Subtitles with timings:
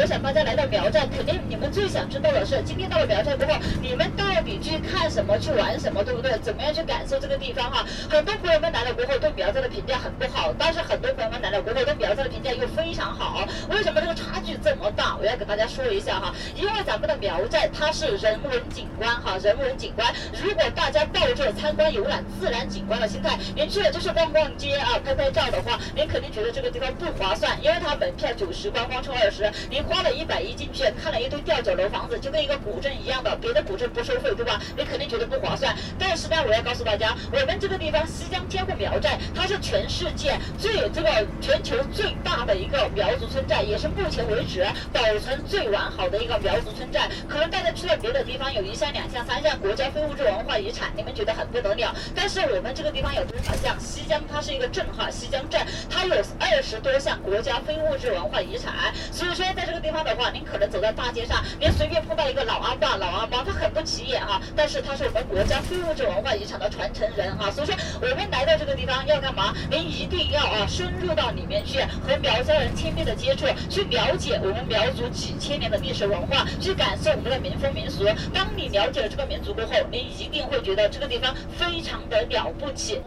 [0.00, 6.38] 我想大家来到苗寨，肯定你们最想知道的是，今天到了苗寨过后，你们到底去看什么，去玩什么，对不对？
[6.38, 7.84] 怎么样去感受这个地方哈？
[8.08, 13.46] 很多朋友们来了过后，对苗寨的评价很不好，但是很多朋友们来了过后，对苗寨的评价又非常好。
[13.68, 15.18] 为什么这个差距这么大？
[15.20, 20.10] 我要给大家说一下哈，因为咱们的苗寨它是人文景观哈，人文景观。
[20.42, 34.60] 如果大家抱着参观游览自然景观的心态，您去了就是逛逛街啊，拍拍照的话，您肯定觉得这个地方不划算，因为它门票九十，观光车二十，您花了一百一进去看了一堆吊脚楼房子，就跟一个古镇一样的，别的古镇不收费，对吧？
[34.76, 35.74] 你肯定觉得不划算。
[35.98, 47.10] 但是呢，我要告诉大家，我们这个地方西江天户苗寨，它是全世界最这个全球最大的一个苗族村寨，也是目前为止保存最完好的一个苗族村寨。
[47.28, 51.92] 可能大家去了别的地方，有一项、两项、三项国家非物质文化遗产，你们觉得很不得了。
[52.14, 53.76] 但是我们这个地方有多少项？
[53.80, 58.94] 西江它是一个镇哈，西江镇它有二十多项国家非物质文化遗产。
[59.10, 67.50] 所以说，在这个地方的话，您可能走在大街上，您随便碰到一个老阿爸、老阿妈，他很不起眼啊，但是他是我们国家非物质文化遗产的传承人啊。
[67.50, 69.54] 所以说，我们来到这个地方要干嘛？
[69.70, 78.04] 您一定要啊，深入到里面去，和苗家人亲密的接触，去了解我们苗族几千年的历史文化，去感受我们的民风民俗。
[78.32, 83.00] 当你了解了这个民族过后，您一定会觉得这个地方非常的了不起。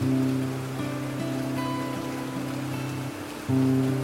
[0.00, 0.40] thank
[3.50, 3.99] you